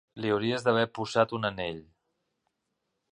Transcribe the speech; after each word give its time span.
Li 0.23 0.29
hauries 0.35 0.63
d'haver 0.67 0.85
posat 0.99 1.37
un 1.39 1.45
anell. 1.51 1.79